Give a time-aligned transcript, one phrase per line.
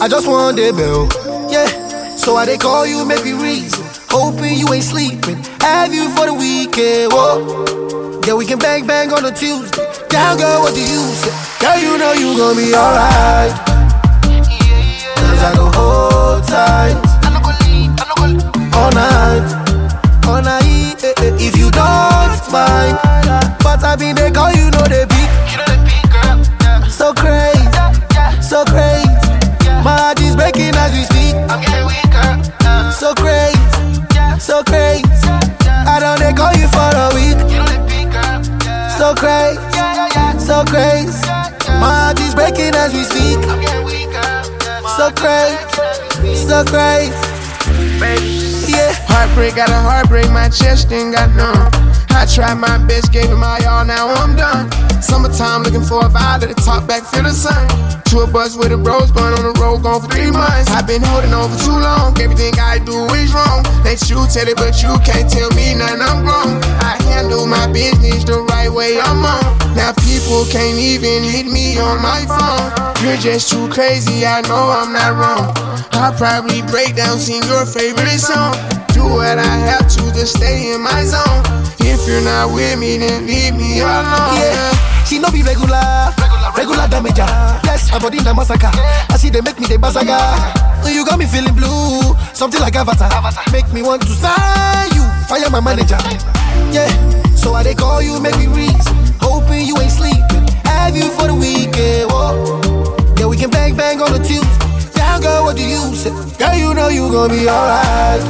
[0.00, 1.08] I just want the bell.
[1.50, 1.66] Yeah.
[2.16, 3.84] So I they call you, make reason.
[4.10, 5.42] Hoping you ain't sleeping.
[5.60, 7.12] Have you for the weekend.
[7.12, 8.20] Whoa.
[8.24, 9.82] Yeah, we can bang bang on a Tuesday.
[10.08, 11.34] Down, girl, what do you say?
[11.58, 13.50] Girl, you know you gon' be alright.
[15.18, 16.94] Cause I go hold tight.
[18.78, 19.46] All night.
[20.26, 21.02] All night.
[21.02, 22.94] Eh, eh, if you don't mind.
[23.64, 25.67] But I been they call you, know they beat.
[40.58, 41.22] So crazy.
[41.78, 43.38] My heart is breaking as we speak.
[44.98, 46.34] So crazy.
[46.34, 47.14] So crazy.
[48.66, 48.90] Yeah.
[49.06, 51.70] Heartbreak got a heartbreak, my chest ain't got none.
[52.10, 54.66] I tried my best, gave it my all, now I'm done.
[55.00, 57.62] Summertime looking for a vibe, let it talk back, feel the sun.
[58.10, 60.72] Tour bus with a bros, bun on the gone for three months.
[60.72, 63.60] I've been holding on for too long, everything I do is wrong.
[63.84, 66.56] Let you tell it, but you can't tell me nothing, I'm grown.
[66.80, 69.44] I handle my business the right way, I'm on.
[69.76, 72.72] Now people can't even hit me on my phone.
[73.04, 75.52] You're just too crazy, I know I'm not wrong.
[75.92, 78.56] I'll probably break down, sing your favorite song.
[78.94, 81.42] Do what I have to to stay in my zone.
[81.80, 84.34] If you're not with me, then leave me alone.
[84.38, 86.14] Yeah, she no be regular,
[86.58, 87.18] regular damage.
[87.62, 88.70] Yes, her body na massacre.
[88.74, 90.18] I see they make me the basaga.
[90.90, 93.08] You got me feeling blue, something like Avatar.
[93.52, 95.98] Make me want to sign you, fire my manager.
[96.74, 96.90] Yeah,
[97.36, 98.96] so I they call you, make me reason.
[99.20, 100.44] Hoping you ain't sleeping.
[100.66, 102.10] Have you for the weekend?
[102.10, 102.34] Whoa.
[103.18, 104.90] Yeah, we can bang bang on the Tuesday.
[104.98, 106.10] Down, girl, what do you say?
[106.38, 108.22] Girl, you know you gon' be alright.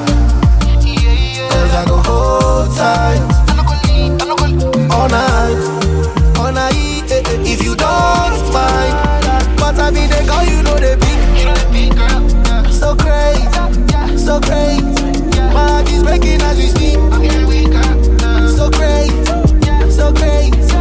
[1.49, 3.23] Cause I go hold tight
[4.91, 5.57] all night,
[7.45, 8.95] If you don't mind,
[9.59, 11.19] but I mean they call you know they beat.
[12.73, 13.49] So crazy,
[14.17, 14.85] so crazy.
[15.53, 16.99] My heart is breaking as we speak.
[18.57, 19.25] So crazy,
[19.91, 20.75] so crazy.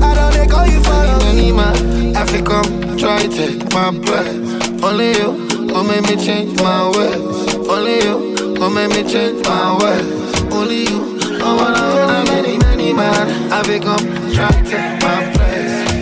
[0.00, 0.92] I don't they call you for
[1.26, 2.62] Any man, Africa,
[2.96, 4.82] try take my place.
[4.82, 5.30] Only you,
[5.72, 7.54] will make me change my ways.
[7.68, 8.16] Only you,
[8.58, 10.52] will make me change my ways.
[10.52, 13.52] Only you, I wanna hold many, many man.
[13.52, 13.96] Africa,
[14.34, 14.99] try take.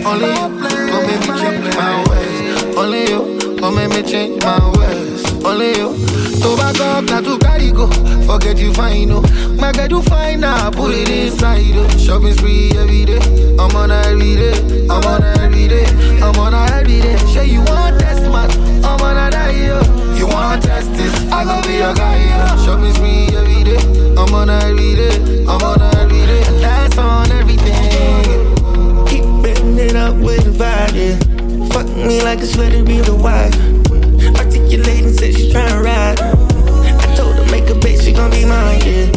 [0.05, 2.75] Only you, will make me change my ways.
[2.77, 3.21] Only you,
[3.61, 5.43] will make me change my ways.
[5.43, 5.95] Only you.
[6.41, 7.87] To back up, not to carry go.
[8.25, 9.21] Forget you fine, oh.
[9.59, 11.87] My girl, you fine now, put it inside, oh.
[11.97, 13.19] Shopping spree every day.
[13.59, 14.53] I'm on every day.
[14.89, 15.85] I'm on every day.
[16.21, 17.17] I'm on every day.
[17.33, 18.49] Say you want test, man.
[18.85, 19.81] I'm on her die, yo.
[20.15, 21.13] You want to test this?
[21.31, 22.63] I gon' be your guy, yo.
[22.65, 23.77] Shopping spree every day.
[24.17, 25.43] I'm on every day.
[25.45, 25.78] I'm on
[32.41, 33.53] It's let it be the wife.
[34.39, 36.19] Articulating, said she tryna ride.
[36.19, 39.11] I told her make a bitch, she gon' be mine, yeah.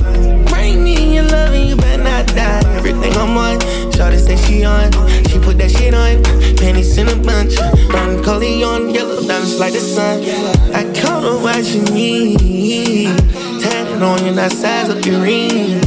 [0.50, 2.62] Bring me your love and you better not die.
[2.76, 3.60] Everything I'm on,
[3.94, 4.90] Shawty say she on.
[5.28, 6.22] She put that shit on,
[6.56, 7.54] panties in a bunch.
[7.88, 10.24] Brown collie on, yellow diamonds like the sun.
[10.74, 13.06] I caught her watching me.
[13.62, 15.80] Tatted on you, that size of your ring.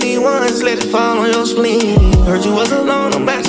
[0.00, 2.12] These ones, let it fall on your spleen.
[2.24, 3.44] Heard you was alone, I'm back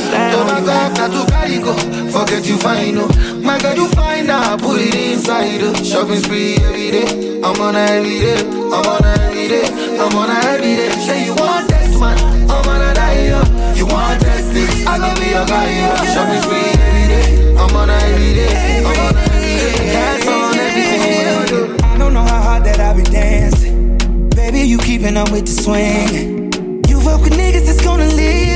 [1.69, 2.09] go.
[2.11, 3.07] Forget you fine, oh.
[3.41, 5.73] My girl, you fine now, put it inside, oh.
[5.83, 7.41] Shopping spree every day.
[7.43, 8.39] I'm on her every day.
[8.73, 9.65] I'm on her every day.
[9.99, 10.89] I'm on her every day.
[11.05, 12.17] Say you want test, man.
[12.49, 13.39] I'm on her die, yo.
[13.75, 14.85] You want this?
[14.87, 15.89] I gon' be your guy, yo.
[16.13, 17.55] Shopping spree every day.
[17.57, 18.79] I'm on her every day.
[18.79, 19.93] I'm on her every day.
[19.93, 21.53] That's on everything oh.
[21.53, 21.77] you.
[21.83, 23.97] I don't know how hard that I be dancing.
[24.29, 26.51] Baby, you keeping up with the swing.
[26.89, 28.48] You fuck with niggas that's gonna leave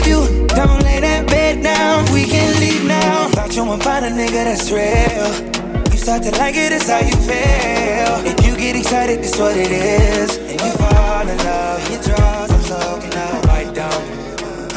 [3.74, 5.92] Thought find a nigga that's real.
[5.92, 8.14] You start to like it, it's how you feel.
[8.22, 10.38] If you get excited, that's what it is.
[10.38, 14.04] And you fall in love, you draws, I'm soaking up right down.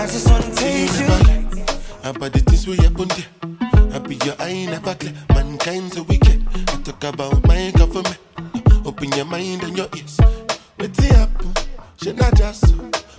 [0.00, 1.08] I just wanna taste you.
[2.08, 3.92] About the things we happen there.
[3.94, 5.12] I be your eye never clear.
[5.34, 6.46] Mankind so wicked.
[6.54, 8.18] I talk about my government.
[8.86, 10.18] Open your mind and your ears.
[10.76, 11.52] What's happen?
[12.00, 12.74] Shit not just.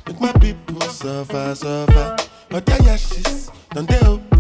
[0.07, 2.17] Make my people suffer, suffer.
[2.49, 4.36] But their ashes, don't they open?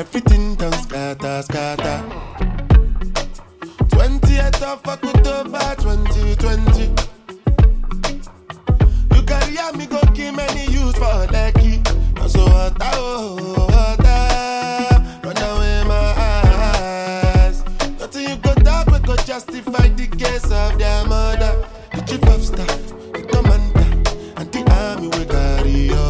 [0.00, 2.02] Everything done scatter, scatter.
[3.90, 6.84] 28th of October 2020.
[9.14, 11.84] You carry me go kill many youths for Lekki.
[12.16, 15.20] Now so what oh, what ah.
[15.22, 16.14] Run away my
[17.44, 17.62] eyes.
[17.98, 21.62] Nothing you go talk we go justify the case of their mother.
[21.92, 23.86] The chief of staff, the commander,
[24.40, 26.09] and the army we carry order.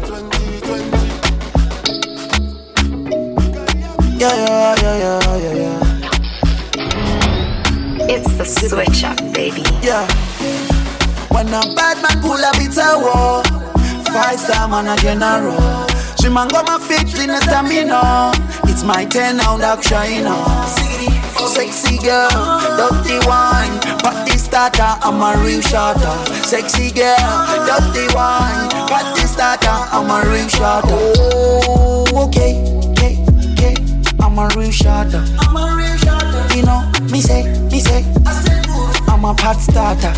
[0.00, 0.96] 2020.
[4.18, 5.80] Yeah, yeah, yeah, yeah, yeah, yeah.
[8.08, 9.62] It's the switch up, baby.
[9.82, 10.06] Yeah.
[11.30, 13.42] When a bad man pull up, it's a war.
[14.12, 15.86] Five star man, a general.
[16.20, 18.32] She man got my feet in the stamina.
[18.64, 20.44] It's my ten now, shiner.
[21.46, 22.28] Sexy girl,
[22.76, 23.78] dirty wine.
[24.00, 26.16] Party starter, I'm a real shotter.
[26.42, 27.16] Sexy girl,
[27.66, 28.70] dirty wine.
[28.88, 30.88] Party starter, I'm a real shotter.
[30.96, 32.56] Oh, okay,
[32.92, 33.20] okay,
[33.52, 33.74] okay.
[34.18, 35.22] I'm a real shotter.
[35.40, 36.56] I'm a real shotter.
[36.56, 36.80] You know,
[37.12, 38.02] me say, me say.
[39.06, 40.12] I'm a pot starter.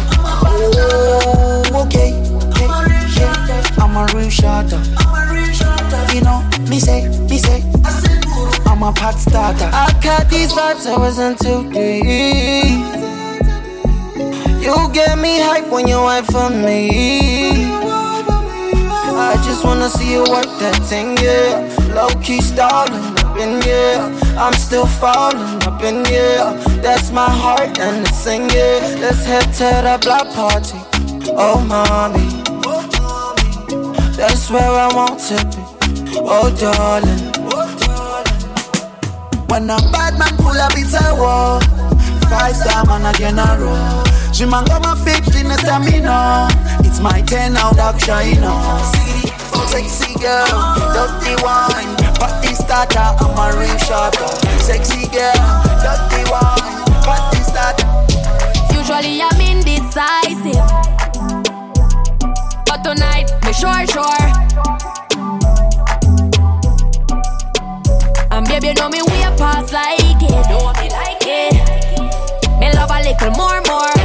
[0.47, 2.15] Oh, okay,
[2.47, 3.59] okay, okay.
[3.83, 4.81] I'm a real shotter.
[5.03, 6.15] I'm a real shotter.
[6.15, 6.39] You know,
[6.71, 7.65] me say, me say.
[8.67, 9.69] I'm a pot starter.
[9.73, 12.87] I cut these vibes, I wasn't too deep.
[14.63, 17.98] You get me hype when you hype for me.
[19.69, 21.69] Wanna see you work that thing, yeah.
[21.95, 24.01] Low key stalling up in yeah.
[24.39, 26.57] I'm still falling up in yeah.
[26.81, 28.49] That's my heart and it's singing.
[28.49, 28.97] Yeah.
[28.99, 30.81] Let's head to the block party.
[31.37, 32.25] Oh, mommy.
[34.17, 35.63] That's where I want to be.
[36.17, 37.29] Oh, darling.
[39.51, 41.61] When a bad man pull up, it's a war.
[42.31, 44.33] Five star man again a roll.
[44.33, 45.47] She man got my feet in
[45.85, 46.49] me no.
[46.89, 49.08] It's my ten now, dark shiner.
[49.69, 50.47] Sexy girl,
[50.95, 54.27] dirty wine, party starter, I'm a real shotter.
[54.59, 55.35] Sexy girl,
[55.85, 57.87] dirty wine, party starter.
[58.73, 60.65] Usually I'm indecisive,
[62.65, 64.29] but tonight me sure sure.
[68.31, 70.49] And baby, you know me way past like it.
[70.49, 71.55] Know me like it.
[72.59, 73.98] Me love a little more, more.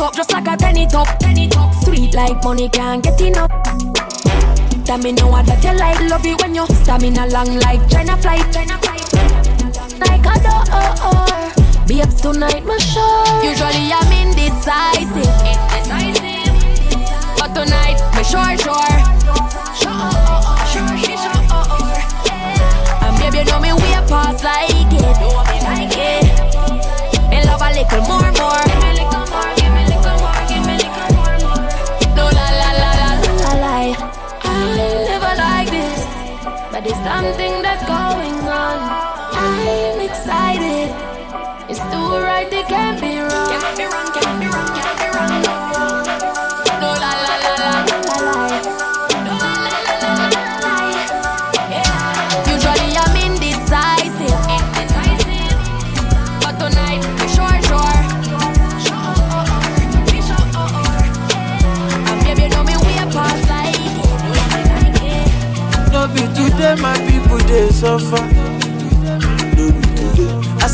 [0.00, 1.06] Up, just like a penny top.
[1.20, 3.50] Penny top, sweet like money can't get enough.
[4.84, 6.00] Tell me know what that you like.
[6.10, 8.44] Love it when you stamina long like China flight.
[8.52, 9.12] China flight.
[10.00, 11.86] Like a door.
[11.86, 12.64] Babes tonight,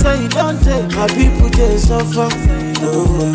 [0.06, 2.28] say you don't take my people they suffer.
[2.82, 3.34] No,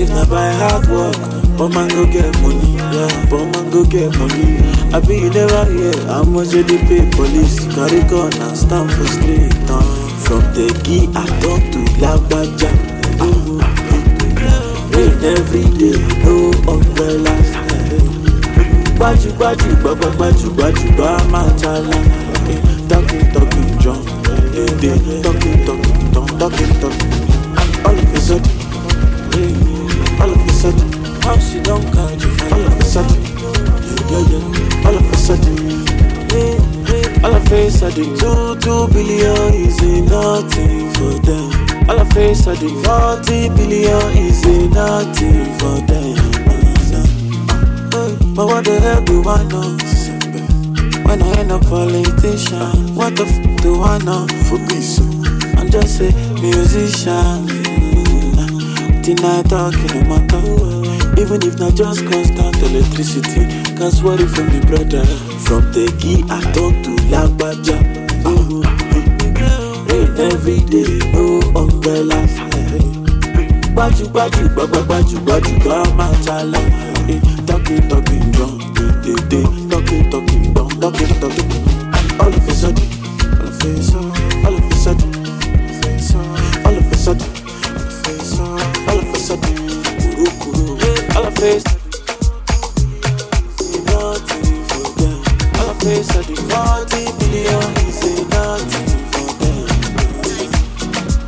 [0.00, 1.16] if not by hard work,
[1.56, 2.74] but man go get money.
[2.74, 4.58] Yeah, but man go get money.
[4.92, 9.06] I be you never hear how much they pay police carry gun and stand for
[9.06, 9.52] street.
[9.70, 9.82] Uh,
[10.26, 12.70] from the key I talk to Lagbaja.
[13.22, 13.60] Oh,
[14.92, 17.48] rain every day, no umbrellas.
[19.02, 21.98] gbájú gbájú gbàgbà gbájú gbájú gbà máa jala
[22.90, 23.98] talking talking drum
[24.78, 24.94] dey
[25.26, 25.91] talking talking
[26.42, 27.12] talking, talking.
[27.86, 28.50] All of a sudden,
[30.20, 30.88] all of a sudden,
[31.22, 32.30] how she don't catch you?
[32.50, 33.22] All of a sudden,
[34.10, 35.56] yeah, yeah, all of a sudden,
[37.22, 39.80] all of a sudden, two two billion is
[40.10, 41.88] nothing for them.
[41.88, 44.42] All of a sudden, forty billion is
[44.74, 46.16] nothing for them.
[48.34, 49.76] But what the hell do I know?
[51.06, 54.26] When I end up politician, what the f do I know?
[54.48, 55.41] For me.
[55.72, 56.12] Just a
[56.42, 57.48] musician.
[59.02, 60.84] Tonight talking my tongue.
[61.16, 65.04] Even if not just constant electricity, cause what if for me brother?
[65.48, 67.78] From the key I talk to Lagbaja.
[68.28, 68.60] Oh,
[69.88, 72.20] rain every day, no umbrella.
[73.72, 76.02] Baju baju baju baju baju baju
[77.46, 78.58] Talking talking drum,
[79.00, 81.50] day day talking talking drum, talking talking.
[82.20, 82.88] All of a sudden,
[83.40, 84.21] all of a sudden,
[89.32, 90.76] all of a sudden, kuru kuru,
[91.16, 91.80] all of a sudden.
[93.86, 95.18] Nothing for them.
[95.58, 99.66] All of a sudden, forty billion is nothing for them.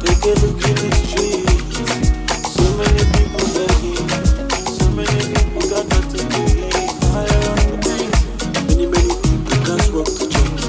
[0.05, 1.49] Take a look in the street.
[2.53, 4.09] So many people begging.
[4.69, 6.93] So many people got nothing to eat.
[7.09, 8.21] Fire on the place.
[8.69, 10.63] Many, many people can't walk to church.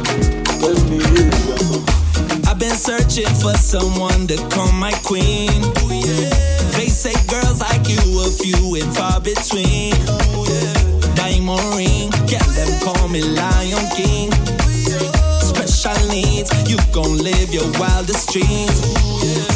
[0.62, 2.50] Tell me who you are.
[2.50, 5.52] I've been searching for someone to call my queen.
[5.84, 6.45] Oh,
[6.86, 9.90] They say girls like you a few and far between.
[11.16, 14.32] Diamond ring, yeah, them call me Lion King.
[15.42, 19.16] Special needs, you gon' live your wildest dreams.
[19.26, 19.55] Dirty,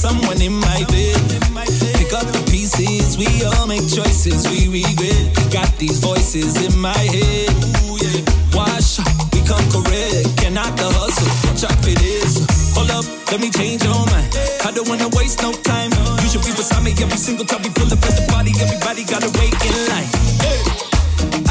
[0.00, 1.20] someone in my bed.
[2.00, 5.28] Pick up the pieces, we all make choices we regret.
[5.52, 7.52] Got these voices in my head.
[8.56, 8.96] Wash,
[9.36, 10.24] we come correct.
[10.40, 12.48] Cannot the hustle, chop it is.
[12.72, 14.32] Hold up, let me change your mind.
[14.64, 15.92] I don't wanna waste no time.
[16.24, 18.56] You should be beside me every single time we pull up at the party.
[18.56, 20.08] Everybody gotta wait in line.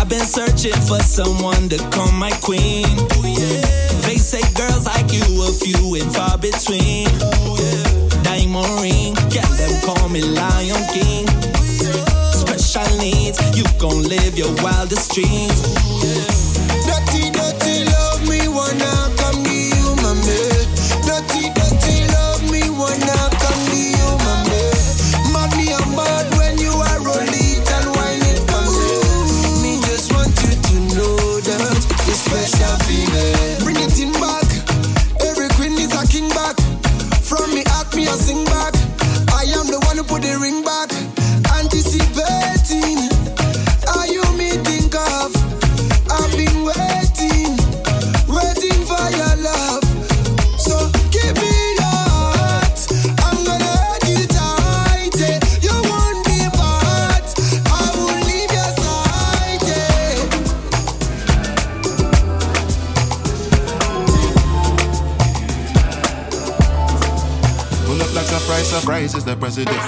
[0.01, 2.89] I've been searching for someone to call my queen.
[4.09, 7.05] They say girls like you a few and far between.
[8.51, 11.27] Diamond ring, yeah, them call me Lion King.
[12.31, 15.98] Special needs, you gon' live your wildest dreams.
[38.17, 38.78] Sing back.
[69.19, 69.83] Is the president.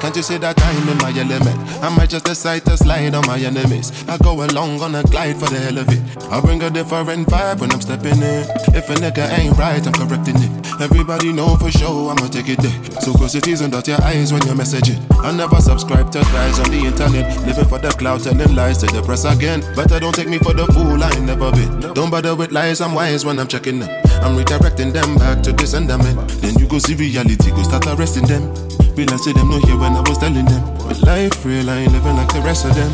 [0.00, 1.58] Can't you see that I'm in my element?
[1.82, 3.90] I might just decide to slide on my enemies.
[4.08, 6.00] I go along on a glide for the hell of it.
[6.30, 8.46] I bring a different vibe when I'm stepping in.
[8.78, 10.52] If a nigga ain't right, I'm correcting it.
[10.80, 12.78] Everybody know for sure I'ma take it there.
[13.02, 15.00] So close your is and dot your eyes when you're messaging.
[15.18, 17.26] I never subscribe to guys on the internet.
[17.46, 19.60] Living for the cloud, telling lies to the press again.
[19.74, 21.92] Better don't take me for the fool, I ain't never been.
[21.92, 23.90] Don't bother with lies, I'm wise when I'm checking them.
[24.22, 26.28] I'm redirecting them back to the sentiment.
[26.40, 28.52] Then you go see reality, go start arresting them.
[28.94, 30.62] Realize to them no here when I was telling them.
[30.86, 32.92] But life real, I ain't living like the rest of them.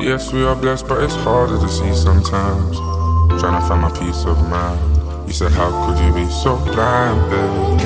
[0.00, 2.76] Yes, we are blessed, but it's harder to see sometimes.
[3.40, 4.78] Trying to find my peace of mind.
[5.26, 7.80] You said, How could you be so blind, babe?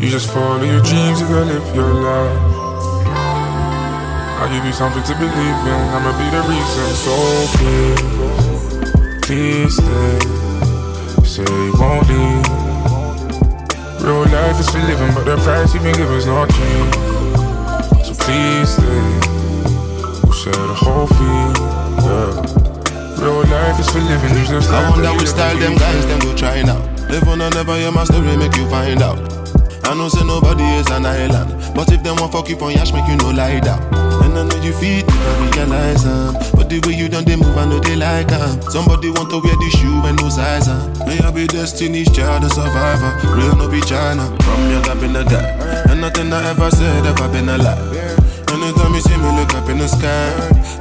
[0.00, 2.56] You just follow your dreams, you gotta live your life.
[4.38, 6.94] I'll give you something to believe in, I'ma be the reason.
[6.94, 7.12] So
[7.58, 8.45] please,
[9.26, 10.18] please stay.
[11.26, 12.46] Say you won't leave.
[14.00, 16.94] Real life is for living, but the price you've been given's not cheap.
[18.06, 19.02] So please stay.
[20.22, 21.50] We'll share the whole fee.
[22.06, 23.18] Yeah.
[23.18, 26.36] Real life is for living, you just I wonder which style them guys them go
[26.36, 26.78] try now.
[27.10, 29.18] Live on or never hear my story, make you find out.
[29.88, 31.50] I know say nobody is an island.
[31.74, 34.15] But if them want fuck you on yash, make you no lie down.
[34.36, 36.34] I know you feel it, I realize them.
[36.52, 38.60] But the way you done they move, I know they like them.
[38.68, 40.92] Somebody want to wear the shoe and no size them.
[41.08, 43.16] May I be destiny's child, a survivor.
[43.32, 44.28] Real no be China.
[44.44, 45.56] From young I've been a guy.
[45.88, 48.16] And nothing I ever said ever been a lie.
[48.52, 50.28] Anytime you see me look up in the sky,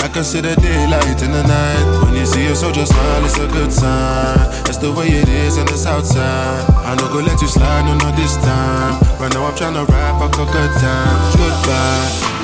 [0.03, 2.03] I can see the daylight in the night.
[2.03, 4.37] When you see a soldier smile, it's a good sign.
[4.67, 6.69] That's the way it is in the south side.
[6.83, 8.99] I no go let you slide, no, not this time.
[9.19, 11.37] Right now I'm trying to rap a good time.
[11.39, 12.34] Goodbye.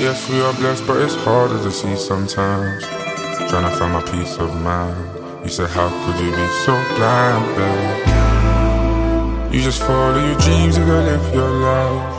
[0.00, 2.84] Yes, we are blessed, but it's harder to see sometimes.
[3.50, 4.94] Trying to find my peace of mind.
[5.42, 8.06] You said, How could you be so blind, babe?
[9.52, 12.14] You just follow your dreams and go live your life.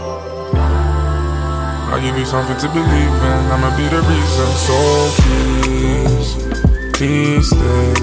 [1.87, 3.47] I'll give you something to believe in.
[3.47, 4.51] I'ma be the reason.
[4.67, 4.75] So
[5.23, 6.35] please,
[6.97, 7.93] please stay.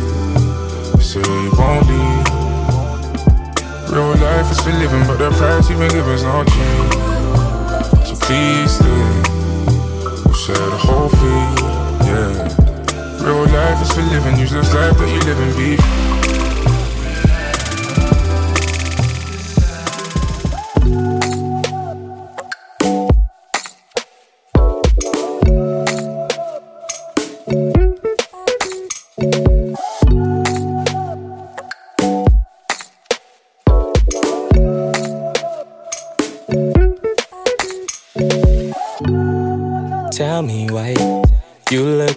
[1.05, 2.25] Say you won't leave.
[3.93, 6.93] Real life is for living, but the price you've been giving's not cheap.
[8.07, 9.36] So please stay.
[10.47, 12.07] Share the whole fee.
[12.07, 13.27] Yeah.
[13.27, 14.39] Real life is for living.
[14.39, 16.16] Use this life that you live and be.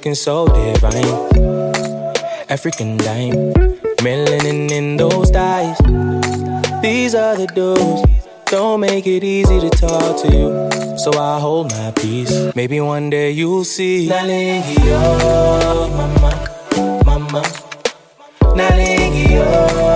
[0.10, 1.06] Looking so divine.
[2.50, 3.54] African dime,
[4.02, 5.78] melanin in those thighs.
[6.82, 8.02] These are the dudes.
[8.45, 12.34] Don't make it easy to talk to you, so I hold my peace.
[12.56, 14.08] Maybe one day you'll see.
[14.10, 16.32] Nalingi, oh, mama,
[17.06, 17.43] mama.
[18.58, 19.88] Nalingi,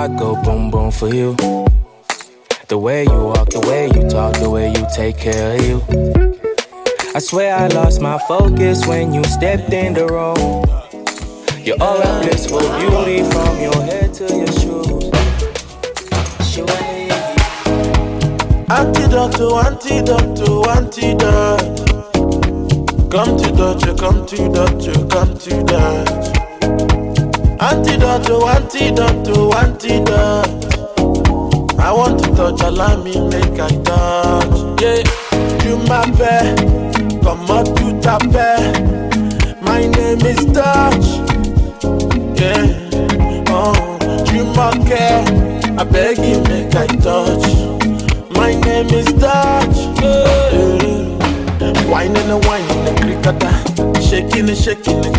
[0.00, 1.36] heart go boom boom for you.
[2.68, 5.76] The way you walk, the way you talk, the way you take care of you.
[7.14, 10.64] I swear I lost my focus when you stepped in the room.
[11.66, 15.10] You're all that blissful beauty from your head to your shoes.
[18.78, 21.90] Antidote to antidote to antidote.
[23.10, 26.39] Come to Dutch, come to Dutch, come to Dutch.
[27.60, 30.48] Antidote, oh, antidote, oh, antidote.
[31.78, 34.80] I want to touch, allow me make I touch.
[34.80, 35.02] Yeah,
[35.64, 36.56] you my pet,
[37.22, 39.60] come up to tape.
[39.62, 41.04] My name is Touch.
[42.40, 42.64] Yeah,
[43.48, 43.98] oh,
[44.32, 45.22] you my care.
[45.78, 47.44] I beg you make I touch.
[48.30, 49.76] My name is Touch.
[50.00, 50.80] Yeah.
[51.90, 53.52] Wine and a wine and a cricketa,
[54.08, 55.14] shaking and shaking and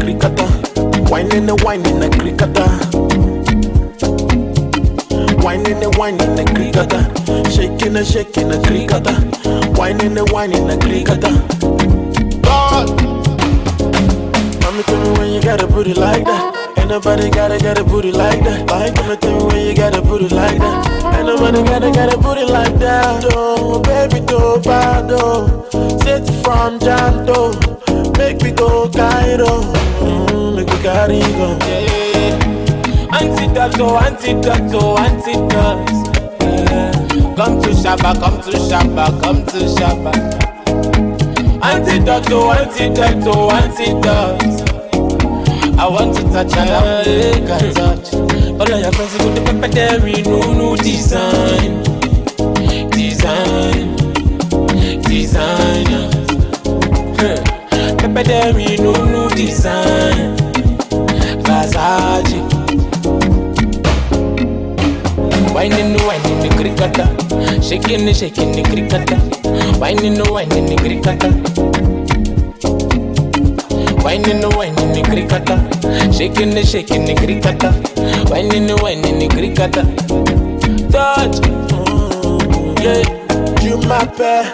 [1.27, 1.41] cricketa.
[1.41, 2.65] Whining and whining a cricketa.
[5.43, 7.01] Whining and whining a cricketa.
[7.51, 9.77] Shaking and shaking a cricketa.
[9.77, 11.31] Whining and whining a cricketa.
[12.41, 12.89] God,
[14.63, 16.77] mommy tell me when you got a booty like that.
[16.77, 18.67] Ain't nobody gotta get a booty like that.
[18.69, 21.15] Like, me tell me when you got a booty like that.
[21.15, 23.25] Ain't nobody gotta get a booty like that.
[23.34, 25.67] Oh, baby, do bad, oh.
[26.03, 27.53] Set from Janto.
[28.17, 29.90] Make me go Cairo.
[30.82, 31.58] Mm carry go.
[31.67, 33.20] Yeah, yeah, yeah.
[33.20, 35.91] Antidote, antidote, antidote.
[36.41, 36.91] Yeah.
[37.36, 40.12] Come to Shabba, come to Shabba, come to Shabba.
[41.62, 44.41] Antidote, antidote, antidote.
[45.80, 47.04] I want to touch and I
[47.46, 48.13] can touch.
[48.13, 51.84] All of your friends go to pepper dairy, no, no design,
[52.91, 53.96] design,
[55.04, 56.10] design.
[57.98, 60.11] Pepper dairy, no, no design.
[66.62, 67.06] Whining, the cricketa.
[67.63, 69.17] Shaking, shaking, the cricketa.
[69.80, 71.30] Whining, whining, the cricketa.
[74.04, 75.58] Whining, whining, the cricketa.
[76.13, 77.71] Shaking, shaking, the cricketa.
[78.30, 79.84] Whining, whining, mm, the cricketa.
[80.91, 81.39] Touch.
[82.84, 83.04] Yeah.
[83.60, 84.47] Tu m'appelles,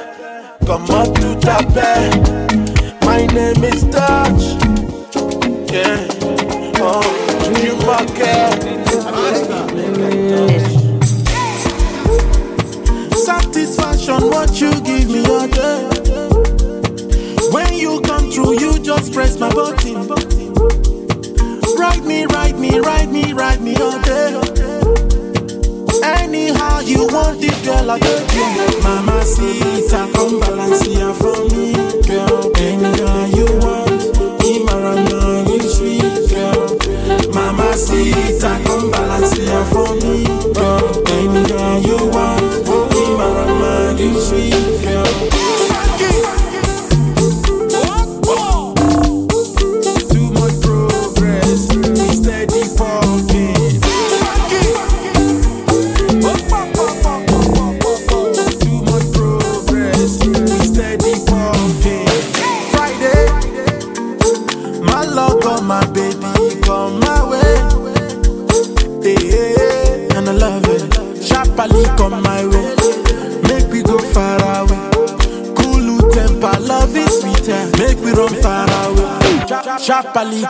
[0.66, 2.12] comment tu t'appelles?
[3.04, 4.44] My name is Touch.
[5.72, 6.08] Yeah.
[6.80, 7.18] Oh,
[14.08, 15.84] Satisfaction, what you give me all day.
[17.52, 20.08] When you come through, you just press my button.
[21.78, 24.40] Ride me, ride me, ride me, ride me all day.
[26.04, 28.82] Anyhow you want it girl, I don't care.
[28.82, 29.60] Mama, see,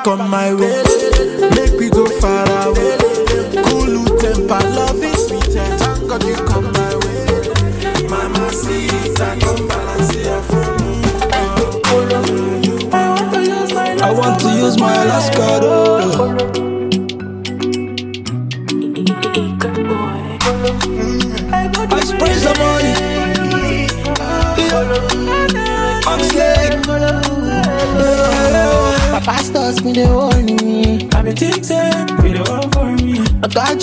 [0.08, 0.77] Come my way,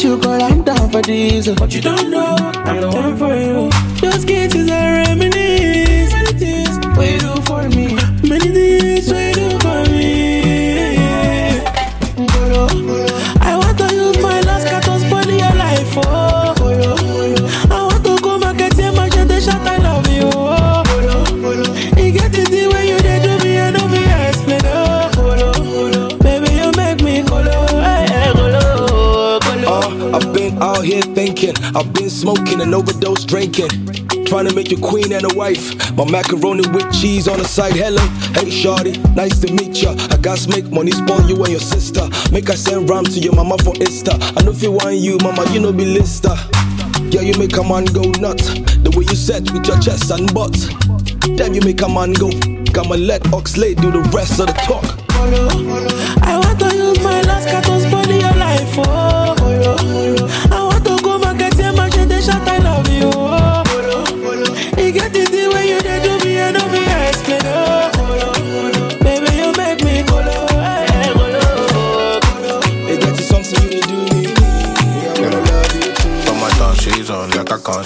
[0.02, 0.42] You, girl.
[0.42, 1.48] I'm down for this.
[1.54, 3.70] But you don't know I'm the one for you.
[4.00, 5.03] Those kisses are
[31.76, 33.68] I've been smoking and overdose drinking.
[34.26, 35.74] Trying to make you queen and a wife.
[35.96, 37.74] My macaroni with cheese on the side.
[37.74, 38.02] Hello,
[38.34, 39.94] hey shorty, nice to meet ya.
[40.10, 42.08] I got make money spoil you and your sister.
[42.32, 44.14] Make I send ram to your mama for Insta.
[44.36, 46.34] I know if you want you, mama, you know be lister.
[47.10, 48.54] Yeah, you make a man go nuts.
[48.82, 50.54] The way you set with your chest and butt.
[51.36, 52.30] Damn, you make a man go.
[52.76, 54.84] I'ma let Oxlade do the rest of the talk.
[55.16, 58.74] I want to use my last card to spoil your life.
[58.78, 59.13] Oh,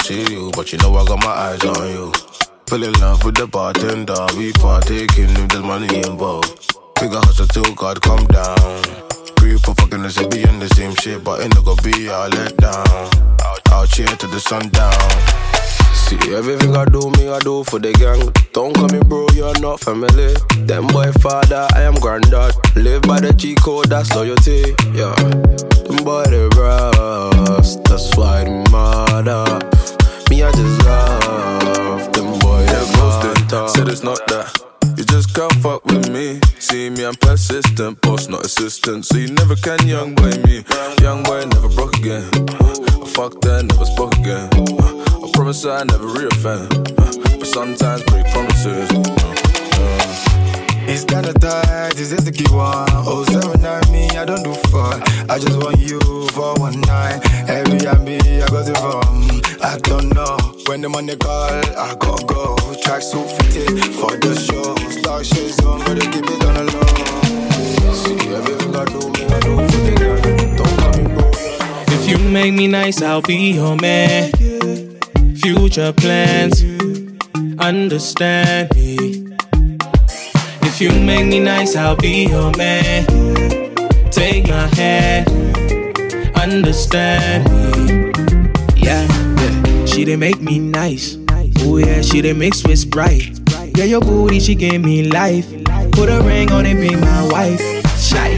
[0.09, 2.13] see you, but you know I got my eyes on you.
[2.67, 6.49] Fell in love with the bartender, we partaking if there's money involved.
[6.99, 8.57] Figure hustle till God come down.
[9.37, 12.29] Breathe for fucking us and be in the same shit, but ain't gonna be all
[12.31, 12.89] let down.
[13.71, 14.97] Out here to the sundown.
[15.93, 18.33] See everything I do, me I do for the gang.
[18.55, 20.33] Don't call me bro, you're not family.
[20.65, 22.57] Them boy father, I am granddad.
[22.77, 24.73] Live by the G code, that's loyalty.
[24.97, 25.13] Yeah,
[25.85, 29.98] them boy they rust, that's why they mad up.
[30.31, 34.69] Me I just love them boy they Ghosted, mad said it's not that.
[34.97, 36.41] You just can't fuck with me.
[36.59, 39.07] See me, I'm persistent, boss, not assistant.
[39.07, 40.65] So you never can young boy me.
[41.01, 42.29] Young boy never broke again.
[42.61, 44.49] I fucked that, never spoke again.
[44.53, 46.69] I promise I never reoffend.
[47.39, 49.48] But sometimes break promises.
[50.91, 52.89] It's kinda tight, this is the key one.
[53.07, 55.03] Oh, seven nine me, I don't do fun.
[55.29, 57.21] I just want you for one night.
[57.47, 59.43] Every and me, I got it from.
[59.61, 62.57] I don't know when the money call, I gotta go.
[62.83, 63.69] Track so fitted
[64.01, 64.75] for the show.
[64.89, 66.89] Star shades on, but they keep it on the low.
[68.75, 68.85] I.
[71.93, 74.33] If you make me nice, I'll be your man.
[75.37, 76.65] Future plans,
[77.59, 79.08] understand me.
[80.81, 83.05] If you make me nice, I'll be your man.
[84.13, 85.27] Take my hand,
[86.39, 88.13] understand me.
[88.77, 89.85] Yeah, yeah.
[89.87, 91.19] She didn't make me nice.
[91.63, 93.41] Oh yeah, she didn't mix with Sprite.
[93.77, 95.51] Yeah, your booty, she gave me life.
[95.91, 97.61] Put a ring on it, be my wife.
[97.99, 98.37] Shy,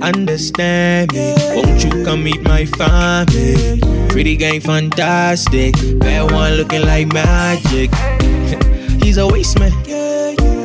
[0.00, 1.34] understand me.
[1.54, 3.78] Won't you come meet my family?
[4.08, 5.74] Pretty gang, fantastic.
[5.98, 7.94] Bad one looking like magic.
[9.02, 10.03] He's a waste man.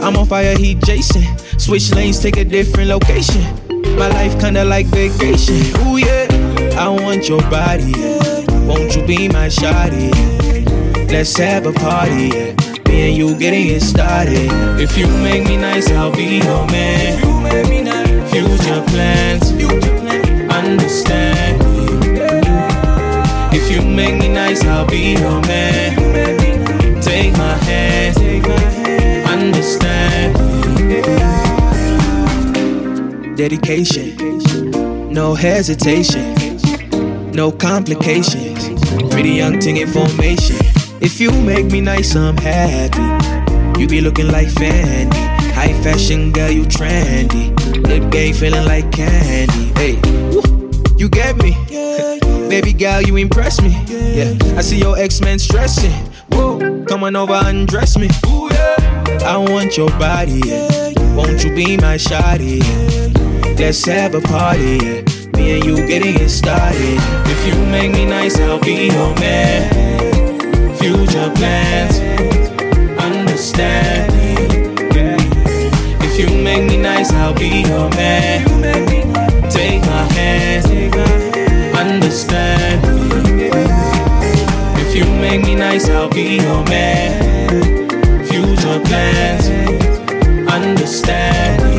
[0.02, 1.24] I'm on fire, he Jason.
[1.58, 3.44] Switch lanes, take a different location.
[3.98, 5.60] My life kinda like vacation.
[5.82, 6.28] Ooh yeah,
[6.78, 7.92] I want your body.
[7.98, 8.66] Yeah.
[8.66, 10.10] Won't you be my shawty?
[10.16, 11.06] Yeah.
[11.12, 12.30] Let's have a party.
[12.30, 12.56] Yeah.
[12.88, 14.50] Me and you getting it started.
[14.80, 17.20] If you make me nice, I'll be your man.
[18.30, 19.52] Future plans,
[33.40, 34.18] dedication,
[35.14, 36.36] no hesitation,
[37.32, 38.68] no complications.
[39.14, 40.58] Pretty young thing information.
[41.00, 43.80] If you make me nice, I'm happy.
[43.80, 45.16] You be looking like Fendi.
[45.54, 47.56] High fashion girl, you trendy.
[47.88, 49.72] Lip game feeling like candy.
[49.80, 49.96] Hey,
[50.98, 51.56] you get me?
[52.50, 53.70] Baby girl, you impress me.
[53.88, 55.94] Yeah, I see your X-Men stressing.
[56.34, 58.10] Whoa, come on over and dress me.
[59.24, 60.92] I want your body, yeah.
[61.16, 62.60] Won't you be my shawty?
[62.60, 63.09] Yeah.
[63.60, 65.04] Let's have a party.
[65.34, 66.98] Me and you getting it started.
[67.28, 70.76] If you make me nice, I'll be your man.
[70.78, 72.00] Future plans,
[72.98, 74.14] understand.
[74.96, 75.18] Yeah.
[76.02, 78.46] If you make me nice, I'll be your man.
[79.52, 80.96] Take my hand,
[81.76, 82.82] understand.
[84.78, 88.26] If you make me nice, I'll be your man.
[88.26, 89.50] Future plans,
[90.50, 91.62] understand.
[91.76, 91.79] If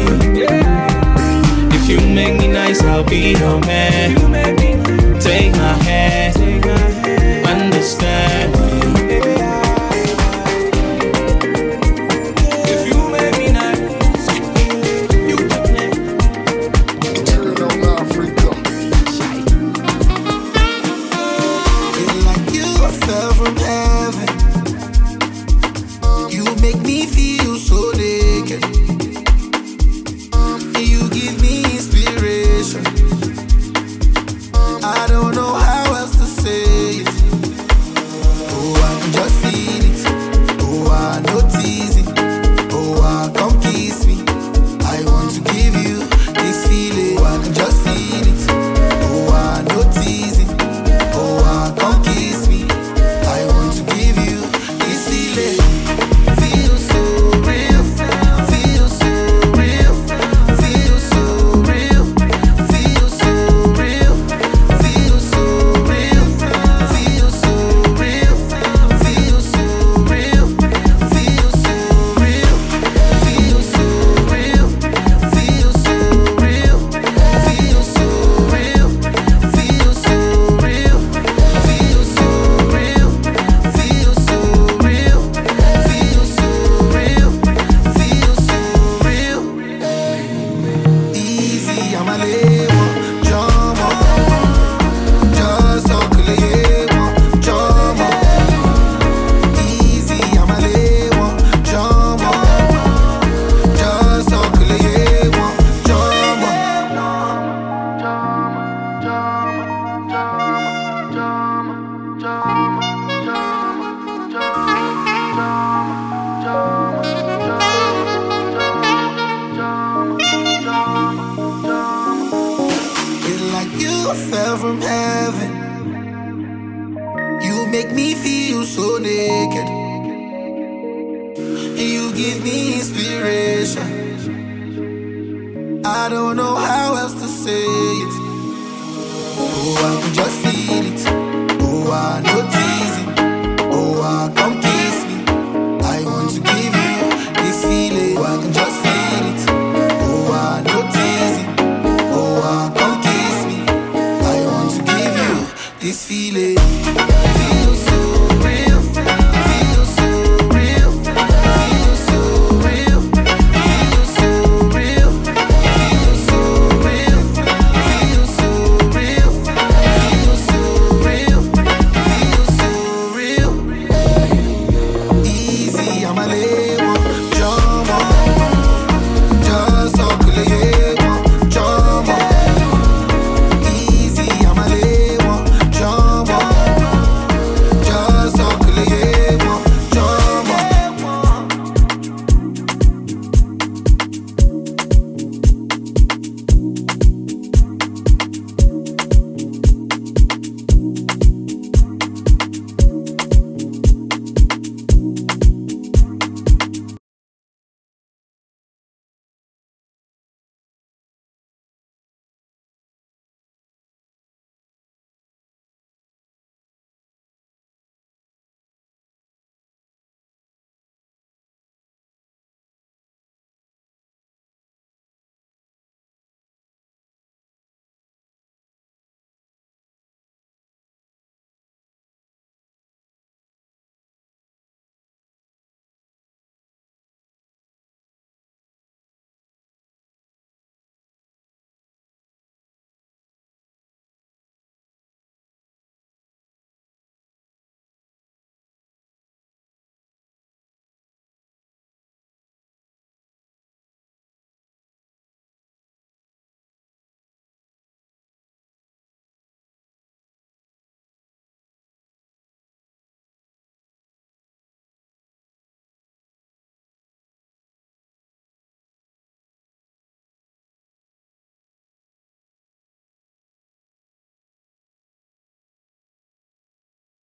[1.90, 4.14] you make me nice, I'll be your man.
[5.20, 6.36] Take my hand,
[7.46, 8.59] understand.